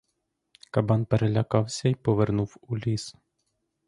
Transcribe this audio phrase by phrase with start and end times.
[0.71, 3.15] Кабан перелякався й повернув у ліс.